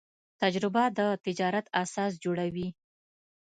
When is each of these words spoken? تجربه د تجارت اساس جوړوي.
تجربه 0.41 0.83
د 0.97 0.99
تجارت 1.25 1.65
اساس 1.83 2.11
جوړوي. 2.23 2.67